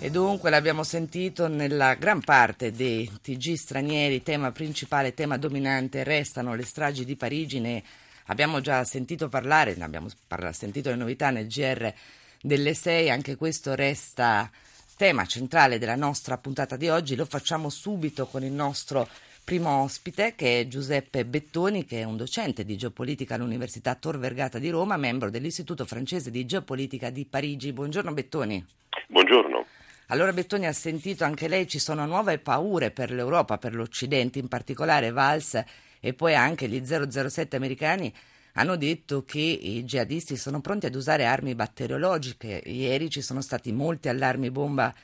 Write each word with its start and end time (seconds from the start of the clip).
E 0.00 0.10
dunque 0.10 0.48
l'abbiamo 0.48 0.84
sentito 0.84 1.48
nella 1.48 1.94
gran 1.94 2.20
parte 2.20 2.70
dei 2.70 3.10
TG 3.20 3.54
stranieri, 3.54 4.22
tema 4.22 4.52
principale, 4.52 5.12
tema 5.12 5.36
dominante, 5.36 6.04
restano 6.04 6.54
le 6.54 6.64
stragi 6.64 7.04
di 7.04 7.16
Parigi, 7.16 7.58
ne 7.58 7.82
abbiamo 8.26 8.60
già 8.60 8.84
sentito 8.84 9.28
parlare, 9.28 9.74
ne 9.74 9.82
abbiamo 9.82 10.06
parla- 10.28 10.52
sentito 10.52 10.90
le 10.90 10.94
novità 10.94 11.30
nel 11.30 11.48
GR 11.48 11.92
delle 12.40 12.74
6, 12.74 13.10
anche 13.10 13.34
questo 13.34 13.74
resta 13.74 14.48
tema 14.96 15.26
centrale 15.26 15.78
della 15.78 15.96
nostra 15.96 16.38
puntata 16.38 16.76
di 16.76 16.88
oggi, 16.88 17.16
lo 17.16 17.24
facciamo 17.24 17.68
subito 17.68 18.26
con 18.26 18.44
il 18.44 18.52
nostro 18.52 19.08
primo 19.42 19.82
ospite 19.82 20.36
che 20.36 20.60
è 20.60 20.68
Giuseppe 20.68 21.24
Bettoni, 21.24 21.84
che 21.84 22.02
è 22.02 22.04
un 22.04 22.16
docente 22.16 22.64
di 22.64 22.76
geopolitica 22.76 23.34
all'Università 23.34 23.96
Tor 23.96 24.16
Vergata 24.16 24.60
di 24.60 24.70
Roma, 24.70 24.96
membro 24.96 25.28
dell'Istituto 25.28 25.84
francese 25.84 26.30
di 26.30 26.46
geopolitica 26.46 27.10
di 27.10 27.24
Parigi. 27.24 27.72
Buongiorno 27.72 28.12
Bettoni. 28.12 28.64
Buongiorno. 29.08 29.66
Allora 30.10 30.32
Bettoni 30.32 30.66
ha 30.66 30.72
sentito 30.72 31.24
anche 31.24 31.48
lei, 31.48 31.68
ci 31.68 31.78
sono 31.78 32.06
nuove 32.06 32.38
paure 32.38 32.90
per 32.90 33.10
l'Europa, 33.10 33.58
per 33.58 33.74
l'Occidente, 33.74 34.38
in 34.38 34.48
particolare 34.48 35.10
Valls 35.10 35.62
e 36.00 36.14
poi 36.14 36.34
anche 36.34 36.66
gli 36.66 36.82
007 36.82 37.56
americani 37.56 38.10
hanno 38.54 38.76
detto 38.76 39.22
che 39.24 39.38
i 39.38 39.84
jihadisti 39.84 40.36
sono 40.36 40.62
pronti 40.62 40.86
ad 40.86 40.94
usare 40.94 41.26
armi 41.26 41.54
batteriologiche. 41.54 42.62
Ieri 42.64 43.10
ci 43.10 43.20
sono 43.20 43.42
stati 43.42 43.70
molti 43.70 44.08
allarmi 44.08 44.50
bomba 44.50 44.94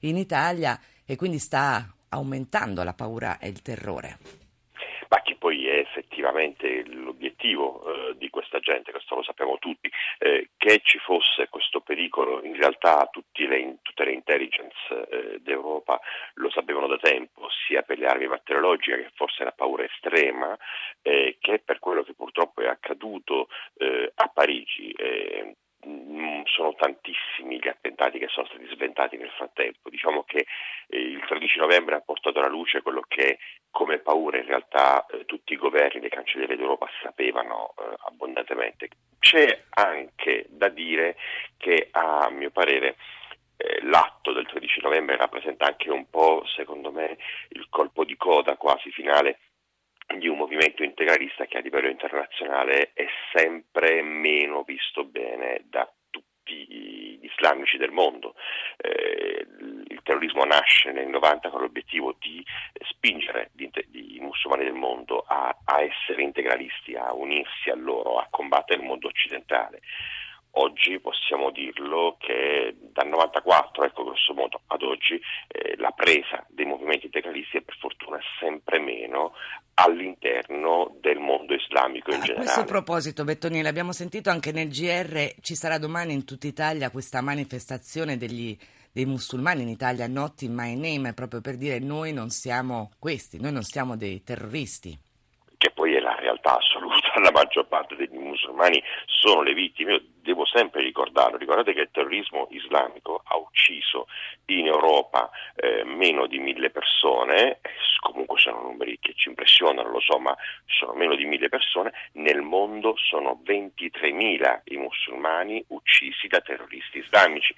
in 0.00 0.16
Italia 0.16 0.80
e 1.04 1.14
quindi 1.16 1.38
sta 1.38 1.86
aumentando 2.08 2.82
la 2.82 2.94
paura 2.94 3.38
e 3.38 3.48
il 3.48 3.60
terrore. 3.60 4.18
Ma 5.10 5.20
che 5.20 5.36
poi 5.36 5.66
è 5.66 5.78
effettivamente 5.78 6.84
l'obiettivo 6.86 7.84
eh, 7.84 8.16
di 8.16 8.30
questa 8.30 8.58
gente, 8.60 8.90
questo 8.90 9.14
lo 9.14 9.22
sappiamo 9.22 9.58
tutti, 9.58 9.90
eh, 10.18 10.48
che 10.56 10.80
ci 10.82 10.98
fosse 10.98 11.48
questo 11.50 11.80
pericolo, 11.80 12.42
in 12.42 12.56
realtà 12.56 13.08
le, 13.12 13.76
tutte 13.94 14.04
le 14.04 14.12
intelligence 14.12 14.74
eh, 15.08 15.38
d'Europa 15.40 16.00
lo 16.34 16.50
sapevano 16.50 16.88
da 16.88 16.98
tempo, 16.98 17.48
sia 17.66 17.82
per 17.82 17.98
le 17.98 18.06
armi 18.06 18.26
batteriologiche 18.26 18.96
che 18.96 19.10
forse 19.14 19.44
è 19.44 19.52
paura 19.54 19.84
estrema, 19.84 20.56
eh, 21.00 21.38
che 21.40 21.60
per 21.60 21.78
quello 21.78 22.02
che 22.02 22.14
purtroppo 22.14 22.60
è 22.60 22.66
accaduto 22.66 23.48
eh, 23.78 24.12
a 24.14 24.28
Parigi 24.28 24.92
Mm, 25.86 26.44
sono 26.44 26.74
tantissimi 26.74 27.58
gli 27.58 27.68
attentati 27.68 28.18
che 28.18 28.28
sono 28.28 28.46
stati 28.46 28.66
sventati 28.72 29.18
nel 29.18 29.30
frattempo. 29.30 29.90
Diciamo 29.90 30.22
che 30.24 30.46
eh, 30.88 30.98
il 30.98 31.22
13 31.26 31.58
novembre 31.58 31.96
ha 31.96 32.00
portato 32.00 32.38
alla 32.38 32.48
luce 32.48 32.80
quello 32.80 33.02
che 33.06 33.38
come 33.70 33.98
paura 33.98 34.38
in 34.38 34.46
realtà 34.46 35.04
eh, 35.06 35.26
tutti 35.26 35.52
i 35.52 35.58
governi 35.58 36.00
dei 36.00 36.08
cancellieri 36.08 36.56
d'Europa 36.56 36.88
sapevano 37.02 37.74
eh, 37.78 37.96
abbondantemente. 38.06 38.88
C'è 39.18 39.64
anche 39.74 40.46
da 40.48 40.68
dire 40.68 41.16
che 41.58 41.88
a 41.90 42.30
mio 42.30 42.50
parere 42.50 42.96
l'atto 43.82 44.32
del 44.32 44.46
13 44.46 44.80
novembre 44.82 45.16
rappresenta 45.16 45.66
anche 45.66 45.90
un 45.90 46.08
po', 46.08 46.44
secondo 46.56 46.90
me, 46.90 47.16
il 47.50 47.66
colpo 47.68 48.04
di 48.04 48.16
coda 48.16 48.56
quasi 48.56 48.90
finale 48.90 49.38
di 50.18 50.28
un 50.28 50.36
movimento 50.36 50.82
integralista 50.82 51.46
che 51.46 51.58
a 51.58 51.60
livello 51.60 51.88
internazionale 51.88 52.92
è 52.92 53.06
sempre 53.32 54.02
meno 54.02 54.62
visto 54.62 55.04
bene 55.04 55.64
da 55.64 55.90
tutti 56.10 56.66
gli 56.66 57.24
islamici 57.24 57.78
del 57.78 57.90
mondo. 57.90 58.34
Eh, 58.76 59.46
il 59.88 60.00
terrorismo 60.02 60.44
nasce 60.44 60.92
nel 60.92 61.08
90 61.08 61.48
con 61.48 61.60
l'obiettivo 61.60 62.14
di 62.18 62.44
spingere 62.90 63.50
i 63.92 64.18
musulmani 64.20 64.64
del 64.64 64.74
mondo 64.74 65.24
a, 65.26 65.56
a 65.64 65.82
essere 65.82 66.22
integralisti, 66.22 66.94
a 66.94 67.14
unirsi 67.14 67.70
a 67.70 67.74
loro, 67.74 68.18
a 68.18 68.26
combattere 68.30 68.80
il 68.80 68.86
mondo 68.86 69.08
occidentale. 69.08 69.80
Oggi 70.56 71.00
possiamo 71.00 71.50
dirlo 71.50 72.16
che 72.20 72.76
dal 72.92 73.08
94, 73.08 73.84
ecco 73.84 74.04
grosso 74.04 74.34
modo, 74.34 74.60
ad 74.68 74.82
oggi 74.82 75.20
eh, 75.48 75.74
la 75.78 75.90
presa 75.90 76.46
dei 76.48 76.64
movimenti 76.64 77.06
integralisti 77.06 77.56
è 77.56 77.62
per 77.62 77.76
fortuna 77.76 78.20
sempre 78.38 78.78
meno 78.78 79.32
all'interno 79.74 80.94
del 81.00 81.18
mondo 81.18 81.54
islamico 81.54 82.10
in 82.10 82.20
a 82.20 82.22
generale. 82.22 82.48
A 82.48 82.52
questo 82.52 82.72
proposito, 82.72 83.24
Bettonile, 83.24 83.68
abbiamo 83.68 83.90
sentito 83.90 84.30
anche 84.30 84.52
nel 84.52 84.68
GR, 84.68 85.34
ci 85.40 85.56
sarà 85.56 85.78
domani 85.78 86.12
in 86.12 86.24
tutta 86.24 86.46
Italia 86.46 86.90
questa 86.90 87.20
manifestazione 87.20 88.16
degli, 88.16 88.56
dei 88.92 89.06
musulmani 89.06 89.62
in 89.62 89.68
Italia, 89.68 90.06
Not 90.06 90.42
in 90.42 90.54
My 90.54 90.76
Name, 90.76 91.14
proprio 91.14 91.40
per 91.40 91.56
dire 91.56 91.80
noi 91.80 92.12
non 92.12 92.30
siamo 92.30 92.92
questi, 93.00 93.40
noi 93.40 93.50
non 93.50 93.62
siamo 93.62 93.96
dei 93.96 94.22
terroristi. 94.22 94.96
Che 95.56 95.70
poi 95.72 95.94
è 95.94 95.98
la 95.98 96.14
realtà 96.14 96.58
assoluta, 96.58 97.18
la 97.20 97.32
maggior 97.32 97.66
parte 97.66 97.96
degli 97.96 98.16
musulmani 98.16 98.80
sono 99.06 99.42
le 99.42 99.52
vittime. 99.52 100.12
Devo 100.24 100.46
sempre 100.46 100.80
ricordarlo, 100.80 101.36
ricordate 101.36 101.74
che 101.74 101.82
il 101.82 101.90
terrorismo 101.92 102.48
islamico 102.50 103.20
ha 103.26 103.36
ucciso 103.36 104.06
in 104.46 104.66
Europa 104.66 105.28
eh, 105.54 105.84
meno 105.84 106.26
di 106.26 106.38
mille 106.38 106.70
persone, 106.70 107.60
comunque 108.00 108.38
sono 108.38 108.62
numeri 108.62 108.98
che 109.00 109.12
ci 109.14 109.28
impressionano, 109.28 109.90
lo 109.90 110.00
so, 110.00 110.18
ma 110.18 110.34
sono 110.64 110.94
meno 110.94 111.14
di 111.14 111.26
mille 111.26 111.50
persone, 111.50 111.92
nel 112.12 112.40
mondo 112.40 112.96
sono 112.96 113.42
23.000 113.44 114.62
i 114.64 114.76
musulmani 114.78 115.62
uccisi 115.68 116.26
da 116.26 116.40
terroristi 116.40 117.00
islamici. 117.00 117.54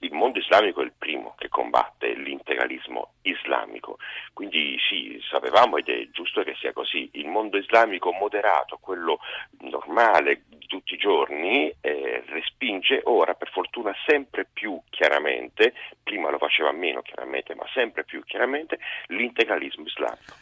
Il 0.00 0.12
mondo 0.12 0.38
islamico 0.38 0.82
è 0.82 0.84
il 0.84 0.92
primo 0.96 1.34
che 1.36 1.48
combatte 1.48 2.14
l'integralismo 2.14 3.14
islamico, 3.22 3.98
quindi 4.34 4.76
sì, 4.88 5.18
sapevamo 5.28 5.78
ed 5.78 5.88
è 5.88 6.10
giusto 6.10 6.44
che 6.44 6.54
sia 6.60 6.72
così. 6.72 7.08
Il 7.14 7.26
mondo 7.26 7.56
islamico 7.56 8.12
moderato, 8.12 8.78
quello 8.80 9.18
normale 9.62 10.42
di 10.64 10.66
tutti 10.66 10.94
i 10.94 10.98
giorni, 10.98 11.72
eh, 11.80 12.24
respinge 12.26 13.02
ora 13.04 13.34
per 13.34 13.50
fortuna 13.50 13.92
sempre 14.06 14.46
più 14.50 14.80
chiaramente, 14.88 15.74
prima 16.02 16.30
lo 16.30 16.38
faceva 16.38 16.72
meno 16.72 17.02
chiaramente, 17.02 17.54
ma 17.54 17.64
sempre 17.72 18.04
più 18.04 18.24
chiaramente, 18.24 18.78
l'integralismo 19.08 19.84
islamico. 19.84 20.34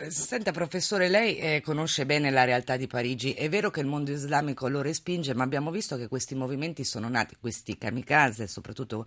Eh, 0.00 0.10
senta 0.10 0.50
professore, 0.50 1.08
lei 1.08 1.38
eh, 1.38 1.60
conosce 1.60 2.04
bene 2.04 2.30
la 2.30 2.44
realtà 2.44 2.76
di 2.76 2.88
Parigi, 2.88 3.32
è 3.32 3.48
vero 3.48 3.70
che 3.70 3.80
il 3.80 3.86
mondo 3.86 4.10
islamico 4.10 4.68
lo 4.68 4.82
respinge, 4.82 5.34
ma 5.34 5.44
abbiamo 5.44 5.70
visto 5.70 5.96
che 5.96 6.08
questi 6.08 6.34
movimenti 6.34 6.82
sono 6.82 7.08
nati, 7.08 7.36
questi 7.40 7.78
kamikaze, 7.78 8.48
soprattutto 8.48 9.06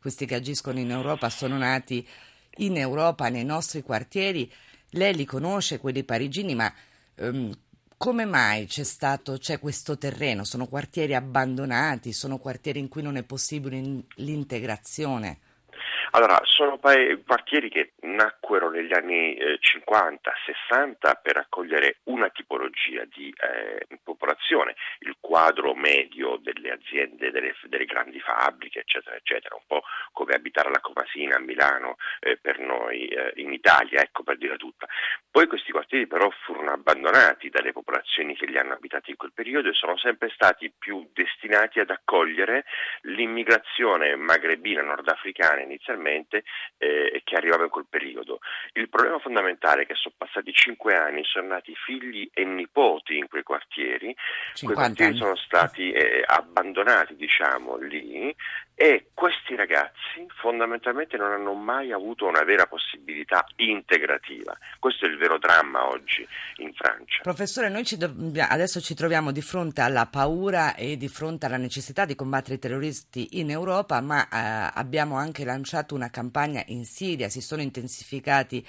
questi 0.00 0.26
che 0.26 0.34
agiscono 0.34 0.78
in 0.78 0.90
Europa, 0.90 1.30
sono 1.30 1.56
nati 1.56 2.06
in 2.56 2.76
Europa, 2.76 3.28
nei 3.30 3.44
nostri 3.44 3.80
quartieri. 3.80 4.50
Lei 4.90 5.14
li 5.14 5.24
conosce, 5.24 5.78
quelli 5.78 6.04
parigini, 6.04 6.54
ma 6.54 6.70
ehm, 7.16 7.52
come 8.02 8.24
mai 8.24 8.64
c'è, 8.64 8.82
stato, 8.82 9.36
c'è 9.36 9.58
questo 9.58 9.98
terreno? 9.98 10.42
Sono 10.44 10.66
quartieri 10.66 11.14
abbandonati, 11.14 12.14
sono 12.14 12.38
quartieri 12.38 12.78
in 12.78 12.88
cui 12.88 13.02
non 13.02 13.16
è 13.16 13.22
possibile 13.24 14.06
l'integrazione? 14.14 15.38
Allora, 16.12 16.40
sono 16.42 16.76
quartieri 16.78 17.70
che 17.70 17.92
nacquero 18.00 18.68
negli 18.68 18.92
anni 18.92 19.36
eh, 19.36 19.60
50-60 19.60 21.20
per 21.22 21.36
accogliere 21.36 21.98
una 22.04 22.28
tipologia 22.30 23.04
di 23.04 23.32
eh, 23.38 23.86
popolazione, 24.02 24.74
il 25.00 25.16
quadro 25.20 25.72
medio 25.74 26.36
delle 26.42 26.72
aziende, 26.72 27.30
delle, 27.30 27.54
delle, 27.62 27.84
grandi 27.84 28.18
fabbriche, 28.18 28.80
eccetera, 28.80 29.14
eccetera, 29.14 29.54
un 29.54 29.62
po' 29.68 29.82
come 30.10 30.34
abitare 30.34 30.68
alla 30.68 30.80
Comasina 30.80 31.36
a 31.36 31.40
Milano 31.40 31.96
eh, 32.18 32.36
per 32.38 32.58
noi 32.58 33.06
eh, 33.06 33.32
in 33.36 33.52
Italia, 33.52 34.00
ecco 34.00 34.24
per 34.24 34.36
dire 34.36 34.56
tutta. 34.56 34.88
Poi 35.30 35.46
questi 35.46 35.70
quartieri 35.70 36.08
però 36.08 36.28
furono 36.42 36.72
abbandonati 36.72 37.50
dalle 37.50 37.70
popolazioni 37.70 38.34
che 38.34 38.46
li 38.46 38.58
hanno 38.58 38.72
abitati 38.72 39.10
in 39.10 39.16
quel 39.16 39.32
periodo 39.32 39.68
e 39.68 39.74
sono 39.74 39.96
sempre 39.96 40.28
stati 40.30 40.72
più 40.76 41.08
destinati 41.12 41.78
ad 41.78 41.90
accogliere 41.90 42.64
l'immigrazione 43.02 44.16
magrebina 44.16 44.82
nordafricana 44.82 45.60
inizialmente 45.60 45.99
inizialmente 46.00 46.44
eh, 46.78 47.12
e 47.14 47.20
che 47.24 47.36
arrivava 47.36 47.64
in 47.64 47.70
quel 47.70 47.86
periodo. 47.88 48.40
Il 48.72 48.88
problema 48.88 49.18
fondamentale 49.18 49.82
è 49.82 49.86
che 49.86 49.94
sono 49.94 50.14
passati 50.16 50.52
cinque 50.52 50.94
anni, 50.94 51.22
sono 51.24 51.48
nati 51.48 51.74
figli 51.74 52.28
e 52.32 52.44
nipoti 52.44 53.16
in 53.16 53.28
quei 53.28 53.42
quartieri, 53.42 54.14
quei 54.60 54.74
quartieri 54.74 55.12
anni. 55.12 55.20
sono 55.20 55.36
stati 55.36 55.92
eh, 55.92 56.24
abbandonati 56.26 57.14
diciamo 57.14 57.76
lì 57.76 58.34
e 58.82 59.10
questi 59.12 59.54
ragazzi 59.56 60.24
fondamentalmente 60.40 61.18
non 61.18 61.32
hanno 61.32 61.52
mai 61.52 61.92
avuto 61.92 62.24
una 62.26 62.44
vera 62.44 62.64
possibilità 62.64 63.44
integrativa. 63.56 64.56
Questo 64.78 65.04
è 65.04 65.08
il 65.10 65.18
vero 65.18 65.36
dramma 65.36 65.86
oggi 65.86 66.26
in 66.56 66.72
Francia. 66.72 67.20
Professore, 67.20 67.68
noi 67.68 67.84
ci 67.84 67.98
do- 67.98 68.10
adesso 68.38 68.80
ci 68.80 68.94
troviamo 68.94 69.32
di 69.32 69.42
fronte 69.42 69.82
alla 69.82 70.06
paura 70.06 70.74
e 70.74 70.96
di 70.96 71.08
fronte 71.08 71.44
alla 71.44 71.58
necessità 71.58 72.06
di 72.06 72.14
combattere 72.14 72.54
i 72.54 72.58
terroristi 72.58 73.38
in 73.38 73.50
Europa, 73.50 74.00
ma 74.00 74.24
eh, 74.24 74.72
abbiamo 74.72 75.16
anche 75.16 75.44
lanciato 75.44 75.94
una 75.94 76.08
campagna 76.08 76.62
in 76.68 76.86
Siria, 76.86 77.28
si 77.28 77.42
sono 77.42 77.60
intensificati 77.60 78.66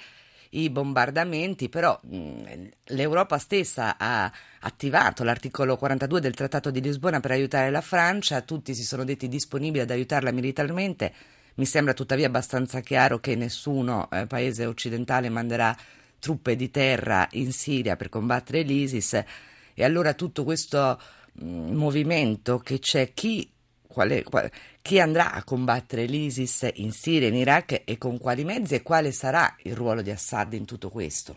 i 0.54 0.70
bombardamenti, 0.70 1.68
però 1.68 1.98
mh, 2.02 2.68
l'Europa 2.86 3.38
stessa 3.38 3.96
ha 3.98 4.30
attivato 4.60 5.24
l'articolo 5.24 5.76
42 5.76 6.20
del 6.20 6.34
Trattato 6.34 6.70
di 6.70 6.80
Lisbona 6.80 7.20
per 7.20 7.30
aiutare 7.30 7.70
la 7.70 7.80
Francia, 7.80 8.40
tutti 8.42 8.74
si 8.74 8.82
sono 8.82 9.04
detti 9.04 9.28
disponibili 9.28 9.82
ad 9.82 9.90
aiutarla 9.90 10.30
militarmente. 10.32 11.12
Mi 11.54 11.66
sembra 11.66 11.94
tuttavia 11.94 12.26
abbastanza 12.26 12.80
chiaro 12.80 13.18
che 13.18 13.34
nessuno 13.34 14.10
eh, 14.10 14.26
paese 14.26 14.66
occidentale 14.66 15.28
manderà 15.28 15.76
truppe 16.18 16.56
di 16.56 16.70
terra 16.70 17.26
in 17.32 17.52
Siria 17.52 17.96
per 17.96 18.08
combattere 18.08 18.62
l'ISIS 18.62 19.24
e 19.74 19.84
allora 19.84 20.14
tutto 20.14 20.44
questo 20.44 21.00
mh, 21.32 21.74
movimento 21.74 22.58
che 22.58 22.78
c'è 22.78 23.12
chi 23.12 23.51
quale, 23.92 24.22
quale, 24.24 24.50
chi 24.82 24.98
andrà 24.98 25.32
a 25.32 25.44
combattere 25.44 26.04
l'ISIS 26.04 26.70
in 26.76 26.90
Siria, 26.92 27.28
in 27.28 27.34
Iraq 27.34 27.82
e 27.84 27.98
con 27.98 28.18
quali 28.18 28.44
mezzi 28.44 28.74
e 28.74 28.82
quale 28.82 29.12
sarà 29.12 29.54
il 29.62 29.76
ruolo 29.76 30.02
di 30.02 30.10
Assad 30.10 30.52
in 30.54 30.66
tutto 30.66 30.88
questo? 30.88 31.36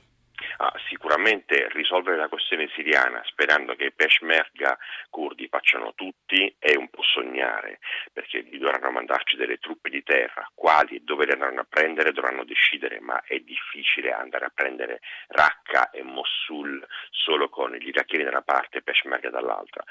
Ah, 0.57 0.73
sicuramente 0.87 1.67
risolvere 1.73 2.15
la 2.15 2.29
questione 2.29 2.69
siriana 2.73 3.21
sperando 3.25 3.75
che 3.75 3.85
i 3.85 3.91
peshmerga 3.91 4.77
curdi 5.09 5.47
facciano 5.49 5.93
tutti 5.95 6.55
è 6.57 6.75
un 6.75 6.89
po' 6.89 7.03
sognare, 7.03 7.79
perché 8.13 8.47
dovranno 8.57 8.91
mandarci 8.91 9.35
delle 9.35 9.57
truppe 9.57 9.89
di 9.89 10.01
terra, 10.01 10.49
quali 10.53 10.95
e 10.95 11.01
dove 11.03 11.25
le 11.25 11.33
andranno 11.33 11.61
a 11.61 11.67
prendere 11.67 12.13
dovranno 12.13 12.45
decidere, 12.45 13.01
ma 13.01 13.21
è 13.25 13.37
difficile 13.39 14.13
andare 14.13 14.45
a 14.45 14.51
prendere 14.53 15.01
Raqqa 15.27 15.89
e 15.89 16.03
Mosul 16.03 16.85
solo 17.11 17.49
con 17.49 17.73
gli 17.73 17.87
iracheni 17.87 18.23
da 18.23 18.29
una 18.29 18.41
parte 18.41 18.77
e 18.77 18.81
peshmerga 18.81 19.29
dall'altra 19.29 19.83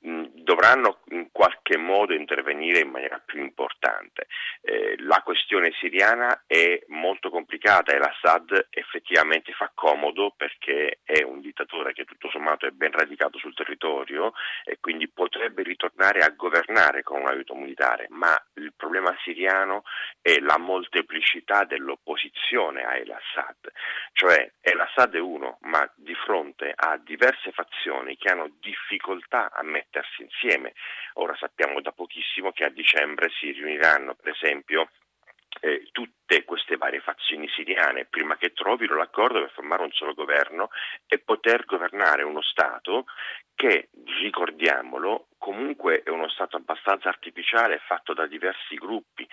dovranno 0.00 1.00
in 1.08 1.28
qualche 1.32 1.76
modo 1.76 2.14
intervenire 2.14 2.80
in 2.80 2.90
maniera 2.90 3.20
più 3.24 3.40
importante. 3.40 4.26
Eh, 4.60 4.96
la 5.00 5.20
questione 5.24 5.72
siriana 5.78 6.44
è 6.46 6.84
molto 6.88 7.30
complicata 7.30 7.92
e 7.92 7.98
l'Assad 7.98 8.68
effettivamente 8.70 9.52
fa 9.52 9.70
comodo 9.74 10.32
perché 10.36 11.00
è 11.02 11.22
un 11.22 11.40
dittatore 11.40 11.92
che 11.92 12.04
tutto 12.04 12.30
sommato 12.30 12.66
è 12.66 12.70
ben 12.70 12.92
radicato 12.92 13.38
sul 13.38 13.54
territorio 13.54 14.32
e 14.64 14.78
quindi 14.80 15.08
potrebbe 15.08 15.62
ritornare 15.62 16.20
a 16.20 16.30
governare 16.30 17.02
con 17.02 17.20
un 17.20 17.28
aiuto 17.28 17.54
militare, 17.54 18.06
ma 18.10 18.34
il 18.54 18.72
problema 18.76 19.14
siriano 19.22 19.82
è 20.22 20.38
la 20.38 20.58
molteplicità 20.58 21.64
dell'opposizione 21.64 22.84
a 22.84 22.96
El 22.96 23.10
Assad, 23.10 23.70
cioè 24.12 24.50
El 24.60 24.80
Assad 24.80 25.14
è 25.14 25.20
uno, 25.20 25.58
ma 25.62 25.90
di 25.94 26.14
fronte 26.14 26.72
a 26.74 26.96
diverse 26.98 27.52
fazioni 27.52 28.16
che 28.16 28.28
hanno 28.28 28.50
difficoltà 28.60 29.50
a 29.52 29.62
mettersi 29.88 30.22
insieme. 30.22 30.74
Ora 31.14 31.34
sappiamo 31.36 31.80
da 31.80 31.92
pochissimo 31.92 32.52
che 32.52 32.64
a 32.64 32.70
dicembre 32.70 33.30
si 33.40 33.50
riuniranno, 33.50 34.14
per 34.14 34.32
esempio, 34.34 34.90
eh, 35.60 35.88
tutte 35.90 36.44
queste 36.44 36.76
varie 36.76 37.00
fazioni 37.00 37.48
siriane 37.48 38.04
prima 38.04 38.36
che 38.36 38.52
trovino 38.52 38.94
l'accordo 38.94 39.40
per 39.40 39.50
formare 39.50 39.82
un 39.82 39.90
solo 39.92 40.14
governo 40.14 40.68
e 41.06 41.18
poter 41.18 41.64
governare 41.64 42.22
uno 42.22 42.42
Stato 42.42 43.06
che, 43.54 43.88
ricordiamolo, 44.20 45.28
comunque 45.38 46.02
è 46.02 46.10
uno 46.10 46.28
Stato 46.28 46.56
abbastanza 46.56 47.08
artificiale 47.08 47.80
fatto 47.84 48.14
da 48.14 48.26
diversi 48.26 48.76
gruppi. 48.76 49.26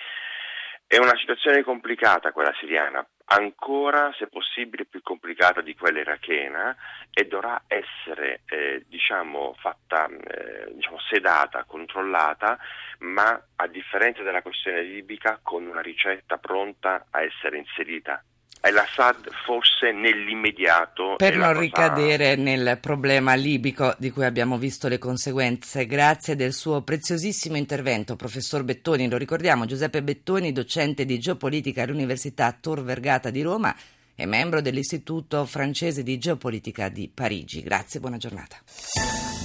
È 0.87 0.97
una 0.97 1.17
situazione 1.17 1.63
complicata 1.63 2.31
quella 2.31 2.53
siriana, 2.59 3.05
ancora 3.25 4.13
se 4.17 4.27
possibile 4.27 4.85
più 4.85 5.01
complicata 5.01 5.61
di 5.61 5.75
quella 5.75 5.99
irachena 5.99 6.75
e 7.11 7.25
dovrà 7.25 7.63
essere 7.67 8.41
eh, 8.45 8.85
diciamo, 8.87 9.55
fatta, 9.57 10.05
eh, 10.05 10.71
diciamo, 10.73 10.99
sedata, 11.09 11.63
controllata, 11.63 12.59
ma 12.99 13.41
a 13.55 13.67
differenza 13.67 14.21
della 14.21 14.43
questione 14.43 14.83
libica 14.83 15.39
con 15.41 15.65
una 15.65 15.81
ricetta 15.81 16.37
pronta 16.37 17.07
a 17.09 17.23
essere 17.23 17.57
inserita 17.57 18.23
al-Assad 18.65 19.29
forse 19.45 19.91
nell'immediato. 19.91 21.15
Per 21.17 21.37
non 21.37 21.49
cosa... 21.49 21.59
ricadere 21.59 22.35
nel 22.35 22.79
problema 22.81 23.35
libico 23.35 23.93
di 23.97 24.09
cui 24.09 24.25
abbiamo 24.25 24.57
visto 24.57 24.87
le 24.87 24.97
conseguenze. 24.97 25.85
Grazie 25.85 26.35
del 26.35 26.53
suo 26.53 26.81
preziosissimo 26.81 27.57
intervento, 27.57 28.15
professor 28.15 28.63
Bettoni. 28.63 29.07
Lo 29.07 29.17
ricordiamo, 29.17 29.65
Giuseppe 29.65 30.01
Bettoni, 30.01 30.51
docente 30.51 31.05
di 31.05 31.19
geopolitica 31.19 31.83
all'Università 31.83 32.55
Tor 32.59 32.83
Vergata 32.83 33.29
di 33.29 33.41
Roma 33.41 33.75
e 34.15 34.25
membro 34.25 34.61
dell'Istituto 34.61 35.45
francese 35.45 36.01
di 36.01 36.17
geopolitica 36.17 36.89
di 36.89 37.09
Parigi. 37.13 37.61
Grazie, 37.61 37.99
buona 37.99 38.17
giornata. 38.17 38.57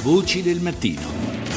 Voci 0.03 0.43
del 0.43 0.61
mattino. 0.61 1.50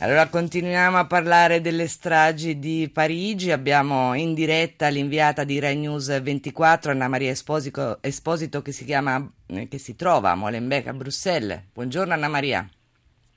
Allora 0.00 0.28
continuiamo 0.28 0.96
a 0.96 1.06
parlare 1.08 1.60
delle 1.60 1.88
stragi 1.88 2.60
di 2.60 2.88
Parigi. 2.88 3.50
Abbiamo 3.50 4.14
in 4.14 4.32
diretta 4.32 4.86
l'inviata 4.86 5.42
di 5.42 5.58
Rai 5.58 5.74
News 5.74 6.22
24, 6.22 6.92
Anna 6.92 7.08
Maria 7.08 7.32
Esposito, 7.32 7.98
Esposito 8.00 8.62
che, 8.62 8.70
si 8.70 8.84
chiama, 8.84 9.20
eh, 9.48 9.66
che 9.66 9.78
si 9.78 9.96
trova 9.96 10.30
a 10.30 10.34
Molenbeek 10.36 10.86
a 10.86 10.92
Bruxelles. 10.92 11.62
Buongiorno 11.74 12.14
Anna 12.14 12.28
Maria. 12.28 12.64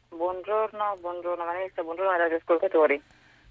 Buongiorno, 0.09 0.97
buongiorno 0.99 1.43
Vanessa, 1.43 1.81
buongiorno 1.81 2.11
ai 2.11 2.19
radioascoltatori. 2.19 3.01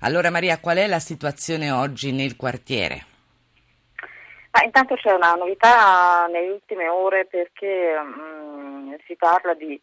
Allora 0.03 0.31
Maria, 0.31 0.61
qual 0.61 0.77
è 0.77 0.87
la 0.87 1.01
situazione 1.01 1.73
oggi 1.73 2.13
nel 2.13 2.37
quartiere? 2.37 3.07
Ah, 4.53 4.63
intanto 4.63 4.95
c'è 4.95 5.11
una 5.11 5.35
novità 5.35 6.29
nelle 6.31 6.51
ultime 6.51 6.89
ore 6.89 7.27
perché 7.27 7.93
mh, 7.99 8.21
mm, 8.21 8.95
si 9.05 9.17
parla 9.17 9.55
di 9.55 9.81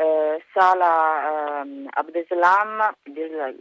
eh, 0.00 0.42
Salah 0.52 1.62
eh, 1.62 1.86
Abdeslam, 1.90 2.94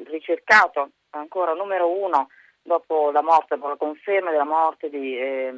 ricercato 0.05 0.91
ancora 1.11 1.53
numero 1.53 1.89
uno 1.89 2.29
dopo 2.61 3.11
la 3.11 3.21
morte, 3.21 3.55
dopo 3.55 3.67
la 3.67 3.75
conferma 3.75 4.31
della 4.31 4.45
morte 4.45 4.89
di 4.89 5.17
eh, 5.17 5.53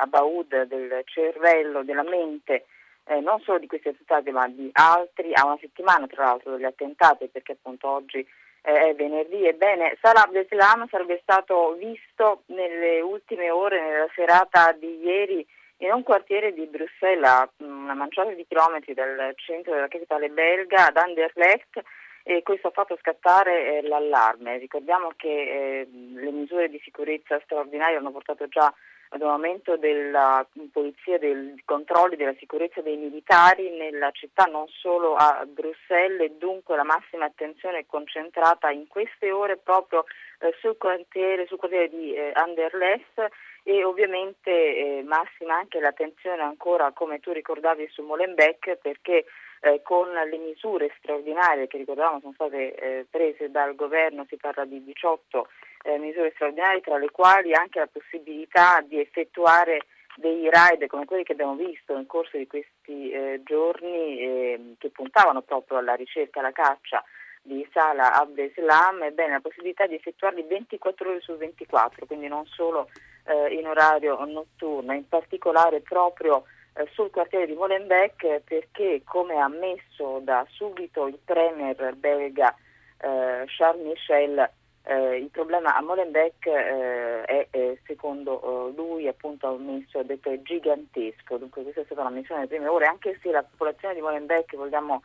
Abaud, 0.00 0.62
del 0.62 1.02
cervello, 1.04 1.82
della 1.82 2.02
mente, 2.02 2.64
eh, 3.04 3.20
non 3.20 3.40
solo 3.40 3.58
di 3.58 3.66
questi 3.66 3.88
attentati 3.88 4.30
ma 4.30 4.48
di 4.48 4.70
altri, 4.72 5.34
a 5.34 5.44
una 5.44 5.58
settimana 5.60 6.06
tra 6.06 6.24
l'altro 6.24 6.52
degli 6.52 6.64
attentati 6.64 7.28
perché 7.28 7.52
appunto 7.52 7.88
oggi 7.88 8.26
eh, 8.62 8.90
è 8.90 8.94
venerdì. 8.94 9.46
Ebbene, 9.46 9.98
Salah 10.00 10.22
Abdeslam 10.22 10.86
sarebbe 10.88 11.18
stato 11.22 11.74
visto 11.78 12.44
nelle 12.46 13.00
ultime 13.00 13.50
ore, 13.50 13.82
nella 13.82 14.08
serata 14.14 14.72
di 14.72 15.00
ieri, 15.02 15.46
in 15.82 15.92
un 15.92 16.02
quartiere 16.04 16.52
di 16.52 16.66
Bruxelles, 16.66 17.28
a 17.28 17.48
una 17.58 17.94
manciata 17.94 18.30
di 18.30 18.46
chilometri 18.46 18.94
dal 18.94 19.32
centro 19.36 19.74
della 19.74 19.88
capitale 19.88 20.28
belga, 20.28 20.86
ad 20.86 20.96
Anderlecht, 20.96 21.82
e 22.22 22.42
questo 22.44 22.68
ha 22.68 22.70
fatto 22.70 22.96
scattare 23.00 23.78
eh, 23.78 23.82
l'allarme. 23.82 24.58
Ricordiamo 24.58 25.12
che 25.16 25.28
eh, 25.28 25.88
le 25.90 26.30
misure 26.30 26.68
di 26.68 26.80
sicurezza 26.84 27.40
straordinarie 27.42 27.96
hanno 27.96 28.12
portato 28.12 28.46
già 28.46 28.72
ad 29.14 29.20
un 29.20 29.28
aumento 29.28 29.76
della 29.76 30.46
polizia, 30.72 31.18
dei 31.18 31.60
controlli 31.64 32.16
della 32.16 32.34
sicurezza 32.38 32.80
dei 32.80 32.96
militari 32.96 33.70
nella 33.76 34.10
città, 34.12 34.44
non 34.44 34.66
solo 34.68 35.16
a 35.16 35.44
Bruxelles, 35.46 36.20
e 36.20 36.36
dunque 36.38 36.76
la 36.76 36.84
massima 36.84 37.26
attenzione 37.26 37.80
è 37.80 37.86
concentrata 37.86 38.70
in 38.70 38.86
queste 38.86 39.30
ore 39.30 39.58
proprio 39.58 40.04
eh, 40.42 40.54
sul, 40.60 40.76
quartiere, 40.76 41.46
sul 41.46 41.58
quartiere 41.58 41.88
di 41.88 42.14
eh, 42.14 42.32
Anderlecht 42.34 43.28
e 43.62 43.84
ovviamente 43.84 44.50
eh, 44.50 45.02
massima 45.04 45.56
anche 45.56 45.78
l'attenzione 45.78 46.42
ancora, 46.42 46.90
come 46.92 47.20
tu 47.20 47.30
ricordavi, 47.30 47.88
su 47.90 48.02
Molenbeek 48.02 48.76
perché 48.76 49.24
eh, 49.60 49.80
con 49.82 50.08
le 50.10 50.36
misure 50.38 50.92
straordinarie 50.98 51.68
che 51.68 51.78
ricordavamo 51.78 52.20
sono 52.20 52.32
state 52.32 52.74
eh, 52.74 53.06
prese 53.08 53.50
dal 53.50 53.76
governo, 53.76 54.26
si 54.28 54.36
parla 54.36 54.64
di 54.64 54.82
18 54.82 55.48
eh, 55.84 55.98
misure 55.98 56.32
straordinarie 56.34 56.80
tra 56.80 56.98
le 56.98 57.10
quali 57.10 57.54
anche 57.54 57.78
la 57.78 57.86
possibilità 57.86 58.80
di 58.84 58.98
effettuare 58.98 59.86
dei 60.16 60.50
raid 60.50 60.86
come 60.86 61.04
quelli 61.04 61.22
che 61.22 61.32
abbiamo 61.32 61.54
visto 61.54 61.94
nel 61.94 62.06
corso 62.06 62.36
di 62.36 62.46
questi 62.46 63.10
eh, 63.10 63.40
giorni 63.44 64.20
ehm, 64.20 64.74
che 64.78 64.90
puntavano 64.90 65.40
proprio 65.42 65.78
alla 65.78 65.94
ricerca, 65.94 66.40
alla 66.40 66.52
caccia 66.52 67.02
di 67.42 67.66
Salah 67.72 68.14
Abdeslam, 68.14 69.02
ebbene 69.02 69.32
la 69.32 69.40
possibilità 69.40 69.86
di 69.86 69.96
effettuarli 69.96 70.42
24 70.44 71.10
ore 71.10 71.20
su 71.20 71.36
24, 71.36 72.06
quindi 72.06 72.28
non 72.28 72.46
solo 72.46 72.88
eh, 73.24 73.54
in 73.54 73.66
orario 73.66 74.24
notturno, 74.24 74.92
in 74.92 75.08
particolare 75.08 75.80
proprio 75.80 76.44
eh, 76.74 76.88
sul 76.92 77.10
quartiere 77.10 77.46
di 77.46 77.54
Molenbeek 77.54 78.40
perché 78.44 79.02
come 79.04 79.36
ha 79.36 79.44
ammesso 79.44 80.20
da 80.22 80.46
subito 80.50 81.06
il 81.06 81.18
premier 81.22 81.94
belga 81.96 82.54
eh, 82.98 83.44
Charles 83.46 83.84
Michel 83.84 84.50
eh, 84.84 85.16
il 85.16 85.28
problema 85.28 85.76
a 85.76 85.82
Molenbeek 85.82 86.46
eh, 86.46 87.22
è, 87.22 87.46
è, 87.50 87.78
secondo 87.86 88.70
eh, 88.70 88.74
lui 88.74 89.06
appunto 89.06 89.46
ammesso 89.46 89.98
ha 89.98 90.02
detto 90.02 90.30
è 90.30 90.42
gigantesco. 90.42 91.36
Dunque 91.36 91.62
questa 91.62 91.82
è 91.82 91.84
stata 91.84 92.00
una 92.00 92.10
missione 92.10 92.46
delle 92.46 92.56
prime 92.56 92.68
ore 92.68 92.86
anche 92.86 93.18
se 93.22 93.30
la 93.30 93.44
popolazione 93.44 93.94
di 93.94 94.00
Molenbeek 94.00 94.56
vogliamo 94.56 95.02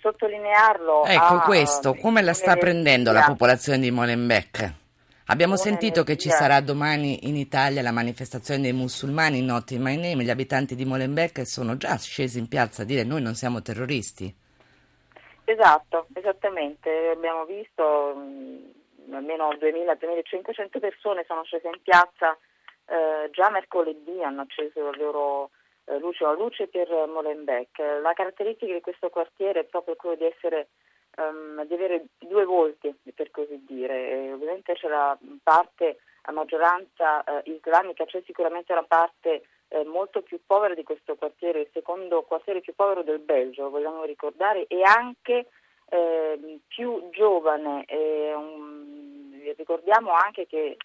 sottolinearlo 0.00 1.04
ecco 1.04 1.34
ha, 1.34 1.40
questo 1.40 1.94
come 1.94 2.22
la 2.22 2.32
sta 2.32 2.56
prendendo 2.56 3.12
la 3.12 3.24
popolazione 3.26 3.78
di 3.78 3.90
Molenbeek 3.90 4.72
Abbiamo 5.30 5.56
sentito 5.56 6.04
che 6.04 6.16
ci 6.16 6.30
sarà 6.30 6.62
domani 6.62 7.28
in 7.28 7.36
Italia 7.36 7.82
la 7.82 7.92
manifestazione 7.92 8.62
dei 8.62 8.72
musulmani 8.72 9.42
Not 9.42 9.72
in 9.72 9.82
My 9.82 9.94
Name. 9.94 10.24
Gli 10.24 10.30
abitanti 10.30 10.74
di 10.74 10.86
Molenbeek 10.86 11.46
sono 11.46 11.76
già 11.76 11.98
scesi 11.98 12.38
in 12.38 12.48
piazza 12.48 12.80
a 12.80 12.84
dire 12.86 13.04
noi 13.04 13.20
non 13.20 13.34
siamo 13.34 13.60
terroristi. 13.60 14.34
Esatto, 15.44 16.06
esattamente. 16.14 17.10
Abbiamo 17.14 17.44
visto 17.44 18.14
mh, 18.16 19.14
almeno 19.14 19.50
2.000-2.500 19.50 20.80
persone 20.80 21.24
sono 21.28 21.44
scese 21.44 21.68
in 21.68 21.80
piazza 21.82 22.34
eh, 22.88 23.30
già 23.30 23.50
mercoledì 23.50 24.22
hanno 24.22 24.42
acceso 24.42 24.82
la 24.82 24.96
loro 24.96 25.50
luce, 26.00 26.24
la 26.24 26.32
luce 26.32 26.66
per 26.68 26.88
Molenbeek. 26.88 27.78
La 28.02 28.12
caratteristica 28.12 28.72
di 28.72 28.80
questo 28.80 29.08
quartiere 29.08 29.60
è 29.60 29.64
proprio 29.64 29.96
quello 29.96 30.16
di 30.16 30.24
essere 30.24 30.68
um, 31.16 31.64
di 31.64 31.74
avere 31.74 32.06
due 32.18 32.44
volti, 32.44 32.94
per 33.14 33.30
così 33.30 33.64
dire. 33.66 34.10
E 34.10 34.32
ovviamente 34.32 34.74
c'è 34.74 34.88
la 34.88 35.16
parte 35.42 35.98
a 36.22 36.32
maggioranza 36.32 37.24
eh, 37.24 37.50
islamica, 37.50 38.04
c'è 38.04 38.22
sicuramente 38.26 38.72
una 38.72 38.84
parte 38.84 39.42
eh, 39.68 39.84
molto 39.84 40.22
più 40.22 40.40
povera 40.44 40.74
di 40.74 40.82
questo 40.82 41.16
quartiere, 41.16 41.60
il 41.60 41.70
secondo 41.72 42.22
quartiere 42.22 42.60
più 42.60 42.74
povero 42.74 43.02
del 43.02 43.20
Belgio, 43.20 43.70
vogliamo 43.70 44.04
ricordare, 44.04 44.66
e 44.66 44.82
anche 44.82 45.46
eh, 45.88 46.60
più 46.66 47.08
giovane. 47.10 47.84
Um, 47.88 49.40
ricordiamo 49.56 50.12
anche 50.12 50.46
che 50.46 50.76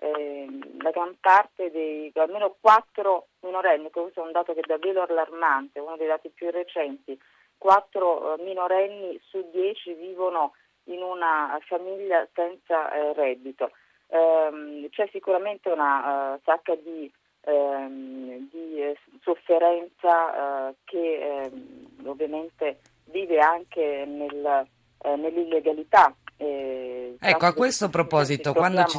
eh, 0.00 0.48
la 0.80 0.90
gran 0.90 1.14
parte 1.20 1.70
dei 1.70 2.10
almeno 2.14 2.56
quattro 2.58 3.28
minorenni, 3.40 3.90
questo 3.90 4.22
è 4.22 4.26
un 4.26 4.32
dato 4.32 4.54
che 4.54 4.60
è 4.60 4.66
davvero 4.66 5.02
allarmante, 5.02 5.78
uno 5.78 5.96
dei 5.96 6.06
dati 6.06 6.30
più 6.30 6.50
recenti, 6.50 7.18
quattro 7.58 8.34
eh, 8.34 8.42
minorenni 8.42 9.20
su 9.22 9.46
dieci 9.52 9.92
vivono 9.92 10.52
in 10.84 11.02
una 11.02 11.58
famiglia 11.66 12.26
senza 12.32 12.90
eh, 12.92 13.12
reddito. 13.12 13.70
Ehm, 14.08 14.88
c'è 14.88 15.08
sicuramente 15.12 15.68
una 15.68 16.34
uh, 16.34 16.40
sacca 16.44 16.74
di, 16.74 17.10
ehm, 17.42 18.48
di 18.50 18.82
eh, 18.82 18.98
sofferenza 19.22 20.68
uh, 20.68 20.74
che 20.84 21.44
ehm, 21.44 22.06
ovviamente 22.06 22.80
vive 23.04 23.38
anche 23.38 24.04
nel, 24.06 24.66
eh, 25.02 25.16
nell'illegalità. 25.16 26.12
ecco, 26.36 27.46
a 27.46 27.52
questo 27.52 27.88
proposito, 27.88 28.52
quando 28.52 28.84
ci, 28.84 28.98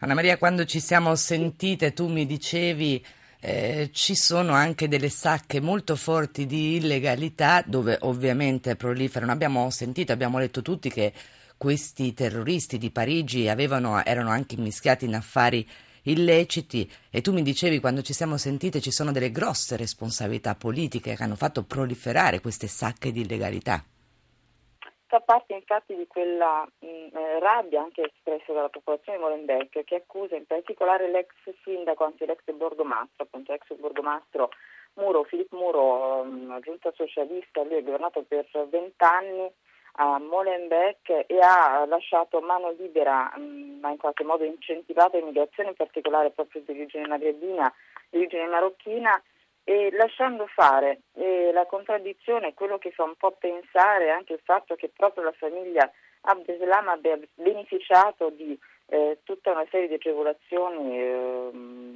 Anna 0.00 0.12
Maria, 0.12 0.36
quando 0.36 0.66
ci 0.66 0.78
siamo 0.78 1.14
sentite 1.14 1.94
tu 1.94 2.08
mi 2.08 2.26
dicevi 2.26 3.02
eh, 3.40 3.88
ci 3.94 4.14
sono 4.14 4.52
anche 4.52 4.88
delle 4.88 5.08
sacche 5.08 5.58
molto 5.58 5.96
forti 5.96 6.44
di 6.44 6.76
illegalità 6.76 7.64
dove 7.66 7.96
ovviamente 8.02 8.76
proliferano. 8.76 9.32
Abbiamo 9.32 9.70
sentito, 9.70 10.12
abbiamo 10.12 10.36
letto 10.38 10.60
tutti 10.60 10.90
che 10.90 11.14
questi 11.56 12.12
terroristi 12.12 12.76
di 12.76 12.90
Parigi 12.90 13.48
avevano, 13.48 14.04
erano 14.04 14.28
anche 14.28 14.58
mischiati 14.58 15.06
in 15.06 15.14
affari 15.14 15.66
illeciti 16.02 16.90
e 17.08 17.22
tu 17.22 17.32
mi 17.32 17.42
dicevi 17.42 17.80
quando 17.80 18.02
ci 18.02 18.12
siamo 18.12 18.36
sentite 18.36 18.82
ci 18.82 18.90
sono 18.90 19.12
delle 19.12 19.32
grosse 19.32 19.76
responsabilità 19.76 20.54
politiche 20.56 21.16
che 21.16 21.22
hanno 21.22 21.36
fatto 21.36 21.62
proliferare 21.62 22.42
queste 22.42 22.66
sacche 22.66 23.12
di 23.12 23.22
illegalità 23.22 23.82
fa 25.16 25.20
parte 25.20 25.54
infatti 25.54 25.96
di 25.96 26.06
quella 26.06 26.66
mh, 26.80 26.86
mm, 26.86 27.16
eh, 27.16 27.38
rabbia 27.38 27.82
anche 27.82 28.02
espressa 28.02 28.52
dalla 28.52 28.68
popolazione 28.68 29.18
di 29.18 29.24
Molenbeek 29.24 29.84
che 29.84 29.94
accusa 29.94 30.36
in 30.36 30.46
particolare 30.46 31.08
l'ex 31.08 31.32
sindaco, 31.62 32.04
anzi 32.04 32.26
l'ex 32.26 32.42
borgomastro, 32.52 33.24
appunto 33.24 33.52
l'ex 33.52 33.74
borgomastro 33.76 34.50
Muro, 34.94 35.24
Filippo 35.24 35.56
Muro, 35.56 36.20
um, 36.20 36.60
giunta 36.60 36.92
socialista, 36.94 37.62
lui 37.62 37.76
ha 37.76 37.82
governato 37.82 38.24
per 38.26 38.46
vent'anni 38.68 39.50
a 39.98 40.18
Molenbeek 40.18 41.24
e 41.26 41.38
ha 41.40 41.84
lasciato 41.86 42.40
mano 42.40 42.72
libera, 42.72 43.32
mh, 43.36 43.40
mm, 43.40 43.80
ma 43.80 43.90
in 43.90 43.98
qualche 43.98 44.24
modo 44.24 44.44
incentivato 44.44 45.16
l'immigrazione, 45.16 45.70
in 45.70 45.76
particolare 45.76 46.30
proprio 46.30 46.62
di 46.62 46.72
origine 46.72 47.06
magrebina, 47.06 47.72
di 48.10 48.18
origine 48.18 48.46
marocchina, 48.46 49.22
e 49.68 49.90
lasciando 49.90 50.46
fare 50.46 51.00
eh, 51.14 51.50
la 51.52 51.66
contraddizione, 51.66 52.54
quello 52.54 52.78
che 52.78 52.92
fa 52.92 53.02
un 53.02 53.16
po' 53.16 53.32
pensare 53.32 54.10
anche 54.10 54.34
il 54.34 54.40
fatto 54.44 54.76
che 54.76 54.92
proprio 54.94 55.24
la 55.24 55.32
famiglia 55.32 55.90
Abdeslam 56.20 56.86
abbia 56.86 57.18
beneficiato 57.34 58.30
di 58.30 58.56
eh, 58.86 59.18
tutta 59.24 59.50
una 59.50 59.66
serie 59.68 59.88
di 59.88 59.94
agevolazioni, 59.94 61.00
eh, 61.00 61.50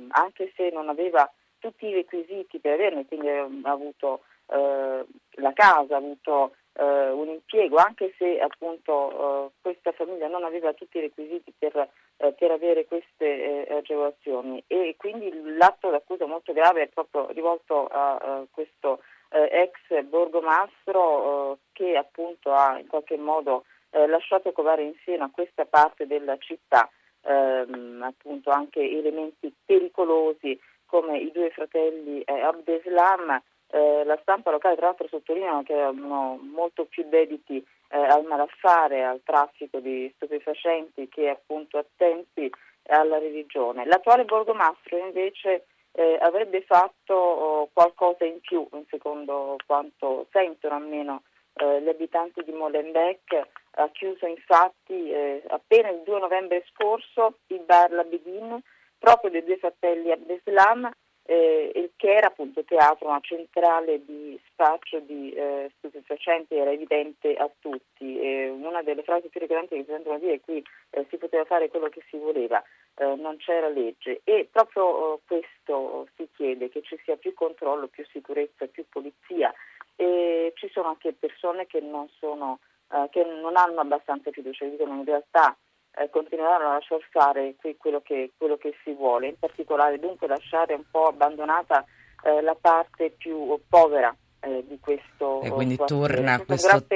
anche 0.09 0.53
se 0.57 0.71
non 0.73 0.89
aveva 0.89 1.33
tutti 1.61 1.87
i 1.87 1.95
requisiti 1.95 2.59
per 2.59 2.73
averne, 2.73 3.07
quindi 3.07 3.29
ha 3.29 3.47
avuto 3.71 4.23
eh, 4.49 5.05
la 5.37 5.53
casa, 5.53 5.95
ha 5.95 5.99
avuto 5.99 6.57
eh, 6.73 7.11
un 7.11 7.29
impiego, 7.29 7.77
anche 7.77 8.15
se 8.17 8.41
appunto 8.41 9.47
eh, 9.47 9.51
questa 9.61 9.93
famiglia 9.93 10.29
non 10.29 10.45
aveva 10.45 10.73
tutti 10.73 10.99
i 10.99 11.03
requisiti 11.03 11.53
per, 11.57 11.77
eh, 12.17 12.33
per 12.33 12.51
avere 12.51 12.87
queste 12.87 13.67
eh, 13.67 13.75
agevolazioni. 13.75 14.63
E 14.67 14.95
quindi 14.97 15.31
l'atto 15.57 15.91
d'accusa 15.91 16.27
molto 16.27 16.53
grave 16.53 16.83
è 16.83 16.89
proprio 16.89 17.29
rivolto 17.33 17.87
a, 17.87 18.17
a 18.17 18.45
questo 18.51 19.03
eh, 19.31 19.49
ex 19.51 20.03
borgomastro 20.05 21.59
che 21.73 21.97
appunto 21.97 22.53
ha 22.53 22.79
in 22.79 22.87
qualche 22.87 23.17
modo 23.17 23.65
lasciato 23.93 24.53
covare 24.53 24.83
in 24.85 24.95
seno 25.05 25.25
a 25.25 25.31
questa 25.33 25.65
parte 25.65 26.07
della 26.07 26.37
città 26.39 26.89
ehm, 27.23 28.01
appunto 28.03 28.51
anche 28.51 28.79
elementi 28.79 29.53
pericolosi 29.65 30.57
come 30.87 31.19
i 31.19 31.33
due 31.33 31.51
fratelli 31.51 32.23
Abdeslam 32.25 33.43
eh, 33.71 34.03
la 34.05 34.19
stampa 34.23 34.51
locale 34.51 34.77
tra 34.77 34.87
l'altro 34.87 35.09
sottolinea 35.09 35.63
che 35.63 35.75
erano 35.75 36.39
molto 36.43 36.85
più 36.87 37.05
dediti 37.09 37.65
eh, 37.89 37.99
al 37.99 38.25
malaffare, 38.25 39.05
al 39.05 39.21
traffico 39.25 39.79
di 39.79 40.11
stupefacenti 40.17 41.09
che 41.09 41.29
appunto 41.29 41.79
attenti 41.79 42.51
alla 42.89 43.19
religione. 43.19 43.85
L'attuale 43.87 44.25
borgomastro 44.25 44.97
invece 44.99 45.67
eh, 45.93 46.19
avrebbe 46.21 46.63
fatto 46.63 47.15
oh, 47.15 47.69
qualcosa 47.73 48.25
in 48.25 48.41
più, 48.41 48.67
secondo 48.89 49.57
quanto 49.67 50.27
sentono 50.31 50.77
almeno 50.77 51.23
eh, 51.55 51.83
gli 51.83 51.89
abitanti 51.89 52.43
di 52.43 52.53
Molenbeek, 52.53 53.49
ha 53.73 53.89
chiuso 53.91 54.27
infatti 54.27 55.11
eh, 55.11 55.43
appena 55.49 55.91
il 55.91 56.03
2 56.05 56.19
novembre 56.19 56.65
scorso 56.73 57.39
il 57.49 57.61
bar 57.61 57.91
Labedin 57.91 58.61
proprio 58.99 59.31
dei 59.31 59.45
due 59.45 59.59
fratelli 59.59 60.11
Abdeslam 60.11 60.91
eh, 61.25 61.91
che 61.97 62.15
era 62.15 62.29
appunto 62.29 62.65
teatro, 62.65 63.09
una 63.09 63.21
centrale 63.21 64.05
di 64.05 64.39
spaccio 64.47 65.01
di 65.01 65.31
eh, 65.33 65.71
stupefacenti, 65.79 66.57
era 66.57 66.71
evidente 66.71 67.35
a 67.35 67.51
tutti. 67.61 68.19
E 68.21 68.49
una 68.49 68.83
delle 68.83 69.03
frasi 69.03 69.29
più 69.29 69.41
ricorrenti 69.41 69.77
che 69.77 69.85
si 69.85 69.91
sentono 69.91 70.19
dire 70.19 70.35
è 70.35 70.41
qui 70.41 70.65
eh, 70.91 71.07
si 71.09 71.17
poteva 71.17 71.45
fare 71.45 71.69
quello 71.69 71.89
che 71.89 72.03
si 72.09 72.17
voleva, 72.17 72.63
eh, 72.97 73.15
non 73.17 73.37
c'era 73.37 73.69
legge 73.69 74.21
e 74.25 74.49
proprio 74.51 75.15
eh, 75.15 75.19
questo 75.27 76.09
si 76.17 76.29
chiede, 76.35 76.69
che 76.69 76.83
ci 76.83 76.99
sia 77.05 77.17
più 77.17 77.35
controllo, 77.35 77.87
più 77.87 78.05
sicurezza, 78.11 78.67
più 78.67 78.85
polizia 78.89 79.53
e 79.97 80.53
ci 80.57 80.69
sono 80.73 80.89
anche 80.89 81.13
persone 81.13 81.67
che 81.67 81.81
non, 81.81 82.09
sono, 82.19 82.61
eh, 82.93 83.09
che 83.11 83.23
non 83.25 83.57
hanno 83.57 83.81
abbastanza 83.81 84.31
fiducia, 84.31 84.65
dicono 84.65 84.95
in 84.95 85.05
realtà 85.05 85.57
eh, 85.97 86.09
continueranno 86.11 86.71
a 86.71 86.73
lasciar 86.75 87.01
fare 87.11 87.55
qui 87.59 87.77
quello 87.77 88.01
che, 88.01 88.33
quello 88.37 88.57
che, 88.57 88.75
si 88.85 88.93
vuole, 88.93 89.29
in 89.29 89.39
particolare 89.39 89.99
dunque 89.99 90.27
lasciare 90.27 90.75
un 90.75 90.85
po' 90.91 91.09
abbandonata 91.09 91.85
eh, 92.23 92.41
la 92.43 92.57
parte 92.59 93.15
più 93.17 93.59
povera 93.69 94.15
eh, 94.41 94.65
di 94.67 94.79
questo 94.81 95.43
e 95.43 95.51
quindi 95.51 95.79
torna 95.85 96.41
questo, 96.43 96.87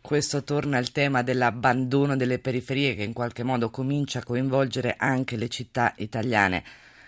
questo, 0.00 0.44
torna 0.44 0.78
al 0.78 0.92
tema 0.92 1.22
dell'abbandono 1.22 2.16
delle 2.16 2.38
periferie 2.38 2.94
che 2.94 3.02
in 3.02 3.12
qualche 3.12 3.42
modo 3.42 3.70
comincia 3.70 4.20
a 4.20 4.24
coinvolgere 4.24 4.94
anche 4.96 5.36
le 5.36 5.48
città 5.48 5.92
italiane. 5.96 6.62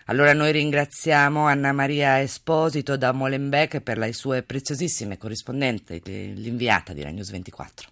Allora 0.06 0.32
noi 0.32 0.50
ringraziamo 0.50 1.46
Anna 1.46 1.72
Maria 1.72 2.20
Esposito 2.20 2.96
da 2.96 3.12
Molenbeek 3.12 3.80
per 3.80 3.96
le 3.96 4.12
sue 4.12 4.42
preziosissime 4.42 5.16
corrispondenze, 5.16 6.00
l'inviata 6.04 6.92
di 6.92 7.04
News 7.04 7.30
24. 7.30 7.86